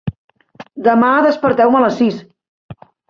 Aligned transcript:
Demà 0.87 1.09
desperteu-me 1.27 1.79
a 1.81 1.83
les 1.85 1.97
sis. 2.01 2.19